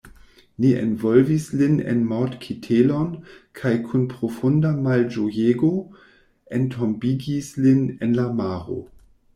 [0.61, 3.11] Ni envolvis lin en mortkitelon,
[3.61, 5.71] kaj kun profunda malĝojego,
[6.61, 8.83] entombigis lin en la maro.